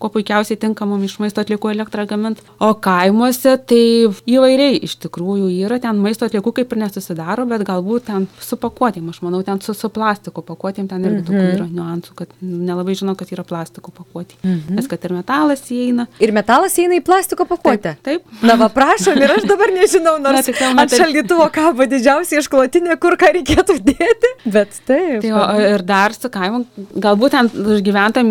kuo 0.00 0.10
puikiausiai 0.14 0.58
tinka 0.60 0.86
mums 0.88 1.10
iš 1.10 1.18
maisto 1.22 1.42
atliekų 1.42 1.72
elektrą 1.74 2.06
gaminti. 2.08 2.44
O 2.60 2.72
kaimuose 2.74 3.56
tai 3.68 3.82
įvairiai 4.08 4.80
iš 4.86 4.96
tikrųjų 5.04 5.50
yra, 5.66 5.80
ten 5.82 6.00
maisto 6.00 6.28
atliekų 6.28 6.54
kaip 6.60 6.72
ir 6.72 6.82
nesusidaro, 6.84 7.44
bet 7.50 7.64
galbūt 7.68 8.08
ten 8.08 8.26
su 8.40 8.56
pakuotėm, 8.60 9.10
aš 9.12 9.20
manau, 9.26 9.42
ten 9.46 9.60
su, 9.64 9.74
su 9.76 9.90
plastiko 9.92 10.44
pakuotėm 10.46 10.88
ten 10.88 11.04
irgi 11.04 11.20
mm 11.20 11.22
-hmm. 11.22 11.28
tokių 11.28 11.56
yra 11.58 11.66
niuansų, 11.68 12.16
kad 12.16 12.32
nelabai 12.40 12.94
žinau, 12.94 13.16
kad 13.16 13.32
yra 13.32 13.44
plastiko 13.44 13.92
pakuotė. 13.96 14.38
Mm 14.42 14.54
-hmm. 14.54 14.76
Nes 14.78 14.88
kad 14.88 15.04
ir 15.04 15.12
metalas 15.12 15.64
įeina. 15.70 16.06
Ir 16.20 16.32
metalas 16.32 16.78
įeina 16.78 16.96
į 17.00 17.04
plastiko 17.04 17.44
pakuotę. 17.44 17.96
Taip. 18.02 18.02
taip. 18.02 18.42
Na, 18.42 18.56
va, 18.56 18.68
prašom, 18.68 19.16
ir 19.22 19.32
aš 19.36 19.44
dabar 19.48 19.72
nežinau, 19.74 20.18
nors 20.18 20.48
Na, 20.60 20.82
ant 20.82 20.94
šaldytuvo 20.94 21.46
kabo 21.52 21.86
didžiausia 21.88 22.40
išklotinė, 22.40 22.96
kur 23.00 23.16
ką 23.20 23.32
reikėtų 23.36 23.78
dėti. 23.84 24.32
Bet 24.44 24.80
taip. 24.86 25.22
Tai, 25.22 25.32
o, 25.32 25.60
ir 25.74 25.82
dar 25.86 26.14
su 26.16 26.30
kaimu, 26.32 26.64
galbūt 26.94 27.36
ten 27.36 27.50
gyventam 27.84 28.30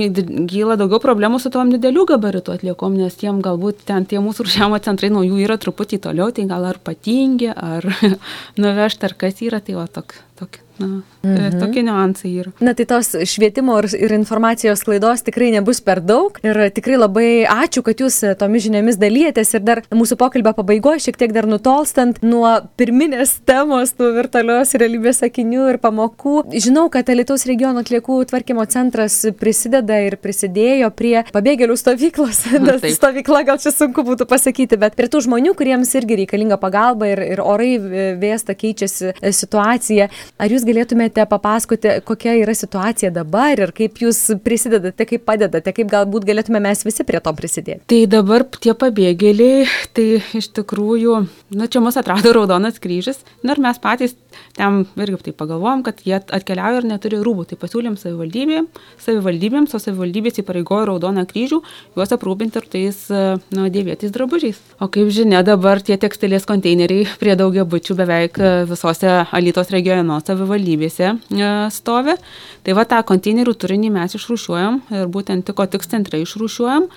gyla 0.50 0.78
daugiau 0.80 1.02
problemų 1.04 1.39
su 1.40 1.52
tom 1.54 1.72
didelių 1.74 2.06
gabaritų 2.14 2.56
atliekom, 2.58 2.98
nes 3.00 3.18
tiem 3.20 3.42
galbūt 3.46 3.84
ten 3.90 4.08
tie 4.10 4.22
mūsų 4.24 4.48
rūšiavimo 4.48 4.80
centrai 4.86 5.12
nuo 5.14 5.26
jų 5.26 5.42
yra 5.46 5.60
truputį 5.62 6.02
toliau, 6.06 6.32
tai 6.36 6.48
gal 6.50 6.68
ar 6.70 6.80
patingi, 6.84 7.52
ar 7.54 7.86
nuvežti, 8.62 9.10
ar 9.10 9.18
kas 9.20 9.44
yra, 9.46 9.62
tai 9.64 9.78
va 9.80 9.88
toks. 9.88 10.24
Tok, 10.40 10.62
Na, 10.80 11.02
mhm. 11.24 11.60
Tokie 11.60 11.84
niuansai 11.84 12.32
yra. 12.40 12.52
Na, 12.64 12.72
tai 12.74 12.86
tos 12.88 13.12
švietimo 13.28 13.76
ir, 13.82 13.90
ir 14.00 14.14
informacijos 14.16 14.84
klaidos 14.88 15.26
tikrai 15.28 15.50
nebus 15.52 15.82
per 15.84 16.00
daug. 16.00 16.38
Ir 16.46 16.56
tikrai 16.72 16.96
labai 16.96 17.28
ačiū, 17.52 17.84
kad 17.84 18.00
jūs 18.00 18.22
tomis 18.40 18.64
žiniomis 18.64 19.00
dalyjatės. 19.02 19.52
Ir 19.58 19.66
dar 19.68 19.82
mūsų 19.92 20.16
pokalbio 20.20 20.54
pabaigoje, 20.56 21.04
šiek 21.08 21.20
tiek 21.20 21.34
dar 21.36 21.50
nutolstant 21.52 22.22
nuo 22.24 22.48
pirminės 22.80 23.42
temos, 23.50 23.92
tų 23.98 24.14
virtualios 24.16 24.72
realybės 24.80 25.20
sakinių 25.26 25.66
ir 25.74 25.80
pamokų. 25.84 26.38
Žinau, 26.56 26.88
kad 26.94 27.12
Lietuvos 27.12 27.44
regiono 27.50 27.84
atliekų 27.84 28.22
tvarkymo 28.32 28.64
centras 28.72 29.20
prisideda 29.40 30.00
ir 30.06 30.16
prisidėjo 30.22 30.94
prie 30.96 31.26
pabėgėlių 31.36 31.76
stovyklos. 31.80 32.46
Na, 32.64 32.78
stovykla 33.00 33.44
gal 33.52 33.60
čia 33.60 33.76
sunku 33.76 34.08
būtų 34.08 34.30
pasakyti, 34.32 34.80
bet 34.80 34.96
prie 34.96 35.12
tų 35.12 35.26
žmonių, 35.28 35.58
kuriems 35.60 35.92
irgi 36.00 36.22
reikalinga 36.24 36.62
pagalba 36.62 37.12
ir, 37.12 37.26
ir 37.36 37.44
orai 37.44 37.74
vėsta 38.22 38.56
keičiasi 38.56 39.18
situacija. 39.36 40.08
Ar 40.40 40.54
jūs 40.54 40.64
galėtumėte 40.68 41.26
papasakoti, 41.30 41.98
kokia 42.08 42.36
yra 42.40 42.54
situacija 42.56 43.12
dabar 43.16 43.60
ir 43.60 43.74
kaip 43.76 44.00
jūs 44.04 44.22
prisidedate, 44.46 45.08
kaip 45.10 45.26
padedate, 45.28 45.74
kaip 45.76 45.90
galbūt 45.92 46.28
galėtume 46.30 46.62
mes 46.64 46.86
visi 46.88 47.06
prie 47.08 47.20
to 47.24 47.34
prisidėti? 47.36 47.84
Tai 47.92 48.00
dabar 48.12 48.46
tie 48.60 48.76
pabėgėliai, 48.78 49.66
tai 49.98 50.08
iš 50.40 50.52
tikrųjų, 50.60 51.20
na 51.60 51.68
čia 51.72 51.84
mus 51.84 52.00
atrado 52.00 52.32
Raudonas 52.38 52.80
kryžius, 52.80 53.24
na 53.44 53.56
ir 53.56 53.64
mes 53.64 53.82
patys 53.84 54.16
ten 54.58 54.84
irgi 55.00 55.22
taip 55.30 55.40
pagalvojom, 55.42 55.84
kad 55.88 56.04
jie 56.06 56.18
atkeliauja 56.20 56.84
ir 56.84 56.90
neturi 56.90 57.22
rūbų, 57.24 57.48
tai 57.50 57.60
pasiūlėm 57.62 57.98
savivaldybėm, 58.00 58.70
savivaldybėms, 59.06 59.76
o 59.76 59.82
savivaldybės 59.84 60.42
įpareigojo 60.44 60.90
Raudoną 60.90 61.26
kryžių 61.30 61.62
juos 61.98 62.16
aprūpinti 62.16 62.62
ir 62.62 62.70
tais, 62.72 63.02
na, 63.10 63.70
dėvėtais 63.72 64.14
drabužiais. 64.16 64.60
O 64.82 64.90
kaip 64.92 65.12
žinia, 65.14 65.44
dabar 65.48 65.84
tie 65.86 66.00
tekstilės 66.02 66.48
konteineriai 66.50 67.08
prie 67.22 67.38
daugia 67.40 67.68
bučių 67.70 67.98
beveik 68.00 68.40
visose 68.70 69.20
Alytos 69.30 69.72
regiono 69.74 70.20
savivaldybėse 70.20 70.50
savivaldybėse 70.50 71.10
e, 71.14 71.70
stovi. 71.72 72.16
Tai 72.64 72.76
va 72.78 72.86
tą 72.90 73.02
konteinerių 73.08 73.56
turinį 73.56 73.94
mes 73.96 74.16
išrūšiuojam 74.18 74.82
ir 74.96 75.10
būtent 75.12 75.48
tiko 75.48 75.66
tik 75.70 75.86
centrai 75.86 76.24
išrūšiuojam 76.26 76.90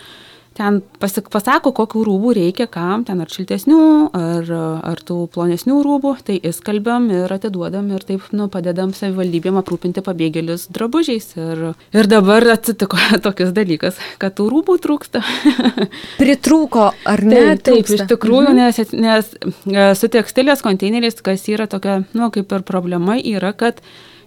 ten 0.57 0.81
pasik, 1.01 1.29
pasako, 1.33 1.73
kokių 1.77 2.03
rūbų 2.07 2.35
reikia, 2.37 2.67
kam, 2.71 3.05
ten 3.09 3.23
ar 3.25 3.31
šiltesnių, 3.33 3.81
ar, 4.17 4.53
ar 4.93 5.03
tų 5.07 5.19
plonesnių 5.33 5.79
rūbų, 5.87 6.13
tai 6.27 6.37
įskalbiam 6.51 7.09
ir 7.13 7.33
atiduodam 7.33 7.89
ir 7.95 8.05
taip 8.09 8.29
nu, 8.37 8.49
padedam 8.53 8.93
savivaldybėm 8.97 9.61
aprūpinti 9.63 10.05
pabėgėlius 10.05 10.69
drabužiais. 10.75 11.33
Ir, 11.39 11.65
ir 11.97 12.11
dabar 12.11 12.47
atsitiko 12.55 13.01
tokius 13.27 13.55
dalykas, 13.57 14.01
kad 14.23 14.37
tų 14.39 14.51
rūbų 14.53 14.79
trūksta. 14.85 15.25
Pritrūko, 16.21 16.91
ar 17.09 17.25
ne? 17.27 17.43
Taip, 17.57 17.67
taip 17.73 17.93
iš 17.97 18.07
tikrųjų, 18.13 18.53
mhm. 18.53 18.63
nes, 18.63 18.95
nes 18.95 19.35
e, 19.41 19.91
su 19.99 20.13
tekstilės 20.13 20.65
konteineriais, 20.65 21.21
kas 21.25 21.49
yra 21.53 21.69
tokia, 21.71 22.03
nu, 22.17 22.33
kaip 22.35 22.53
ir 22.53 22.67
problema, 22.69 23.19
yra, 23.19 23.55
kad 23.57 23.81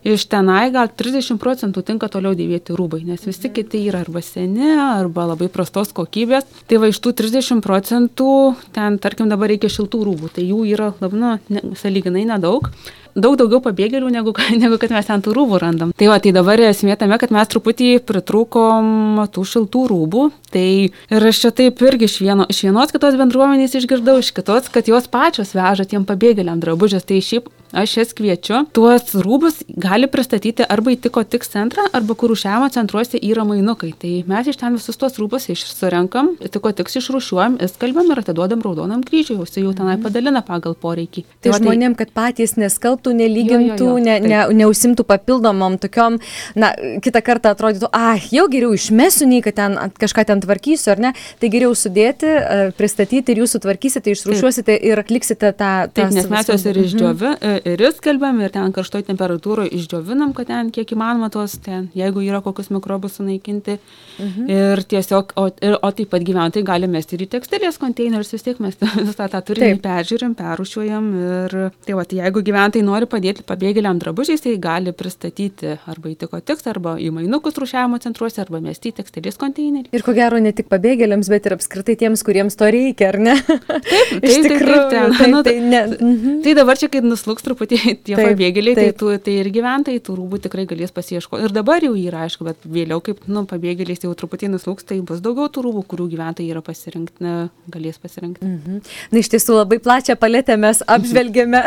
iš 0.06 0.28
tenai 0.30 0.70
gal 0.74 0.90
30 0.90 1.40
procentų 1.42 1.82
tinka 1.86 2.10
toliau 2.12 2.36
dėvėti 2.38 2.76
rūbai, 2.78 3.02
nes 3.08 3.26
visi 3.26 3.50
kiti 3.54 3.82
yra 3.90 4.04
arba 4.06 4.22
seni, 4.26 4.70
arba 4.78 5.30
labai 5.32 5.50
prastos 5.52 5.94
kokybės. 5.98 6.46
Tai 6.70 6.82
va 6.84 6.92
iš 6.92 7.02
tų 7.02 7.16
30 7.24 7.64
procentų 7.66 8.30
ten, 8.76 9.00
tarkim, 9.02 9.32
dabar 9.32 9.50
reikia 9.52 9.72
šiltų 9.74 10.04
rūbų, 10.10 10.36
tai 10.38 10.46
jų 10.52 10.62
yra, 10.76 10.94
nu, 11.02 11.12
ne, 11.50 11.66
saliginai 11.82 12.28
nedaug 12.30 12.70
daug 13.16 13.38
daugiau 13.40 13.62
pabėgėlių, 13.64 14.10
negu, 14.12 14.34
negu 14.64 14.80
kad 14.82 14.94
mes 14.94 15.08
ten 15.08 15.24
tų 15.24 15.34
rūbų 15.38 15.60
randam. 15.64 15.94
Tai 15.96 16.10
va, 16.12 16.20
tai 16.22 16.34
dabar 16.36 16.62
esmė 16.68 16.98
tame, 17.00 17.18
kad 17.22 17.34
mes 17.36 17.52
truputį 17.52 17.90
pritrūkom 18.06 19.24
tų 19.34 19.46
šiltų 19.54 19.86
rūbų. 19.92 20.28
Tai 20.56 20.68
ir 20.92 21.28
aš 21.32 21.42
čia 21.46 21.52
taip 21.56 21.82
irgi 21.84 22.10
iš, 22.10 22.20
vieno, 22.24 22.48
iš 22.52 22.66
vienos 22.68 22.92
kitos 22.94 23.18
bendruomenės 23.20 23.78
išgirdau, 23.80 24.20
iš 24.22 24.34
kitos, 24.36 24.70
kad 24.72 24.92
jos 24.92 25.10
pačios 25.12 25.56
veža 25.56 25.88
tiem 25.88 26.08
pabėgėliam 26.08 26.62
drabužės. 26.64 27.08
Tai 27.08 27.22
šiaip 27.24 27.50
aš 27.76 27.98
jas 28.00 28.14
kviečiu. 28.16 28.64
Tuos 28.76 29.12
rūbus 29.20 29.62
gali 29.68 30.08
pristatyti 30.12 30.64
arba 30.64 30.94
į 30.96 31.00
tiko 31.06 31.24
tik 31.28 31.46
centrą, 31.48 31.86
arba 31.96 32.16
kur 32.18 32.32
užšiavimo 32.34 32.70
centruose 32.74 33.20
yra 33.20 33.44
mainukai. 33.48 33.92
Tai 34.00 34.14
mes 34.30 34.50
iš 34.52 34.60
ten 34.62 34.78
visus 34.80 35.00
tuos 35.00 35.18
rūbus 35.20 35.50
išsurenkam, 35.52 36.36
tiko 36.54 36.72
tik 36.76 36.92
išrušiuojam, 36.96 37.58
įskalbiam 37.66 38.12
ir 38.14 38.22
atiduodam 38.24 38.64
raudonam 38.64 39.04
kryžiui, 39.06 39.38
jau 39.42 39.48
jau 39.66 39.74
tenai 39.76 39.98
mhm. 39.98 40.06
padalina 40.06 40.44
pagal 40.46 40.78
poreikį. 40.80 41.26
Tai, 41.26 41.52
tai 41.52 41.60
žmonėm, 41.60 41.98
kad 42.00 42.14
patys 42.16 42.56
neskalbtų, 42.60 43.16
nelygintų, 43.20 43.90
jo, 43.90 43.92
jo, 43.92 44.00
jo, 44.00 44.06
ne, 44.06 44.18
ne, 44.24 44.42
neusimtų 44.64 45.06
papildomom 45.10 45.78
tokiom, 45.84 46.20
na, 46.60 46.72
kitą 47.04 47.24
kartą 47.26 47.52
atrodytų, 47.56 47.92
ah, 47.92 48.22
jau 48.32 48.48
geriau 48.52 48.72
išmesiu, 48.78 49.28
nei 49.30 49.42
kad 49.46 49.58
ten 49.60 49.78
kažką 50.00 50.28
ten 50.32 50.44
tvarkysiu, 50.44 50.94
ar 50.96 51.04
ne, 51.10 51.14
tai 51.42 51.52
geriau 51.52 51.76
sudėti, 51.76 52.32
pristatyti 52.80 53.34
ir 53.34 53.44
jūs 53.44 53.58
sutvarkysite, 53.58 54.16
išrušiuosite 54.16 54.78
ir 54.92 55.04
atliksite 55.04 55.52
tą... 55.58 55.74
Taip, 55.96 56.14
nes 56.16 56.30
mes 56.32 56.52
juos 56.52 56.68
ir 56.70 56.84
išdžiovi, 56.86 57.36
mhm 57.36 57.65
ir 57.66 57.82
išskelbiam 57.82 58.40
ir 58.44 58.54
ten 58.54 58.74
karštoj 58.76 59.06
temperatūroje 59.10 59.72
išdžiovinam, 59.76 60.34
kad 60.38 60.50
ten 60.52 60.70
kiek 60.74 60.92
įmanoma 60.96 61.32
tos, 61.34 61.58
ten, 61.66 61.90
jeigu 61.98 62.22
yra 62.26 62.42
kokius 62.46 62.70
mikrobus 62.74 63.18
sunaikinti. 63.20 63.78
Mhm. 64.20 64.50
Ir 64.52 64.84
tiesiog, 64.88 65.34
o, 65.40 65.48
ir, 65.66 65.78
o 65.82 65.92
taip 65.96 66.12
pat 66.14 66.24
gyventojai 66.26 66.66
gali 66.68 66.90
mesti 66.92 67.18
ir 67.18 67.26
į 67.26 67.30
tekstilės 67.36 67.80
konteinerius, 67.82 68.32
vis 68.36 68.46
tiek 68.46 68.62
mes 68.64 68.78
visą 69.10 69.28
tą 69.32 69.42
turinį 69.50 69.82
peržiūrim, 69.84 70.36
perušiuojam. 70.38 71.10
Ir 71.26 71.56
tai 71.88 71.98
va, 71.98 72.06
tai 72.08 72.22
jeigu 72.22 72.44
gyventojai 72.46 72.86
nori 72.86 73.10
padėti 73.10 73.46
pabėgėliam 73.48 74.00
drabužiais, 74.02 74.44
tai 74.46 74.56
gali 74.62 74.94
pristatyti 74.96 75.76
arba 75.90 76.14
į 76.14 76.16
tiko 76.24 76.40
tiks, 76.40 76.68
arba 76.72 76.96
į 77.02 77.12
mainukus 77.18 77.58
rušiavimo 77.62 78.00
centruose, 78.04 78.40
arba 78.46 78.62
mesti 78.64 78.94
į 78.94 79.00
tekstilės 79.02 79.42
konteinerį. 79.42 79.92
Ir 79.96 80.06
ko 80.06 80.16
gero 80.16 80.40
ne 80.44 80.54
tik 80.56 80.70
pabėgėliams, 80.72 81.32
bet 81.34 81.50
ir 81.50 81.58
apskritai 81.58 81.98
tiems, 82.06 82.24
kuriems 82.26 82.58
to 82.60 82.70
reikia, 82.72 83.12
ar 83.12 83.20
ne? 83.20 83.36
Taip, 83.42 84.16
tai, 84.22 84.38
tikrųjų. 84.48 84.80
Taip, 84.86 84.94
taip, 84.94 85.18
taip, 85.20 85.34
nu, 85.34 85.44
tai, 85.46 85.58
ne, 85.60 85.84
mhm. 85.98 86.40
tai 86.46 86.56
dabar 86.58 86.80
čia, 86.80 86.92
kai 86.94 87.04
nuslūks 87.06 87.46
truputį 87.46 87.55
tie 88.06 88.16
taip, 88.16 88.20
pabėgėliai, 88.20 88.76
tai 88.76 88.88
taip. 88.90 88.98
Tai, 89.00 89.00
tu, 89.02 89.24
tai 89.26 89.36
ir 89.42 89.50
gyventojai 89.56 90.02
tų 90.04 90.18
rūbų 90.20 90.40
tikrai 90.46 90.66
galės 90.70 90.94
pasieškoti. 90.96 91.48
Ir 91.48 91.56
dabar 91.56 91.84
jau 91.86 91.94
yra, 91.98 92.26
aišku, 92.28 92.48
bet 92.48 92.68
vėliau, 92.68 93.02
kaip 93.06 93.24
nu, 93.32 93.46
pabėgėliais 93.50 94.04
jau 94.06 94.14
truputį 94.18 94.52
nuslūks, 94.54 94.88
tai 94.90 95.00
bus 95.06 95.24
daugiau 95.26 95.50
tų 95.52 95.66
rūbų, 95.68 95.86
kurių 95.92 96.10
gyventojai 96.16 96.52
yra 96.54 96.64
pasirinkti, 96.66 97.36
galės 97.74 98.02
pasirinkti. 98.04 98.46
Mhm. 98.46 98.82
Na, 99.12 99.22
iš 99.24 99.32
tiesų 99.34 99.60
labai 99.62 99.80
plačią 99.84 100.18
paletę 100.20 100.58
mes 100.60 100.84
apžvelgėme 100.96 101.64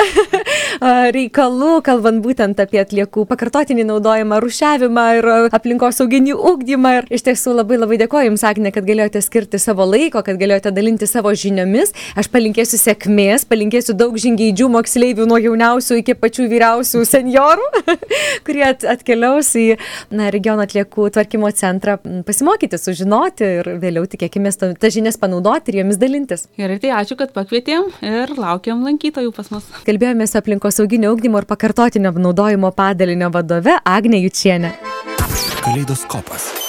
reikalų, 0.80 1.78
kalbant 1.86 2.22
būtent 2.24 2.60
apie 2.62 2.80
atliekų 2.82 3.24
pakartotinį 3.28 3.86
naudojimą, 3.88 4.38
rušiavimą 4.42 5.06
ir 5.18 5.28
aplinkosauginį 5.56 6.36
ūkdymą. 6.36 6.94
Ir 6.98 7.08
iš 7.18 7.24
tiesų 7.28 7.56
labai 7.58 7.78
labai 7.80 7.98
dėkoju 8.02 8.30
Jums, 8.30 8.44
Agne, 8.46 8.72
kad 8.74 8.86
galėjote 8.86 9.22
skirti 9.24 9.60
savo 9.62 9.86
laiko, 9.88 10.22
kad 10.26 10.38
galėjote 10.40 10.72
dalinti 10.74 11.08
savo 11.10 11.32
žiniomis. 11.34 11.94
Aš 12.18 12.30
palinkėsiu 12.32 12.80
sėkmės, 12.80 13.46
palinkėsiu 13.48 13.96
daug 13.98 14.16
žingeidžių 14.20 14.68
moksleivių 14.74 15.28
nuo 15.28 15.40
jauniausių 15.42 16.00
iki 16.02 16.16
pačių 16.18 16.48
vyriausių 16.52 17.04
seniorų, 17.08 17.68
kurie 18.46 18.66
atkeliaus 18.68 19.52
į 19.58 19.66
na, 20.14 20.30
regiono 20.34 20.66
atliekų 20.66 21.08
tvarkymo 21.16 21.50
centrą 21.56 21.98
pasimokyti, 22.26 22.80
sužinoti 22.80 23.52
ir 23.60 23.72
vėliau 23.82 24.06
tikėkime 24.10 24.52
tas 24.58 24.94
žinias 24.94 25.18
panaudoti 25.20 25.72
ir 25.72 25.82
jomis 25.82 26.00
dalintis. 26.00 26.46
Gerai, 26.58 26.78
tai 26.82 26.94
ačiū, 27.00 27.18
kad 27.18 27.34
pakvietėm 27.36 27.90
ir 28.04 28.34
laukiam 28.38 28.84
lankytojų 28.86 29.34
pas 29.36 29.50
mus. 29.52 29.66
Kalbėjome 29.88 30.26
su 30.28 30.38
aplinkosauginio 30.68 31.10
augdymo 31.10 31.38
ir 31.38 31.46
pakartotinio 31.48 32.12
naudojimo 32.12 32.70
padalinio 32.76 33.30
vadove 33.32 33.78
Agne 33.84 34.20
Jučienė. 34.20 34.72
Kaleidoskopas. 35.64 36.67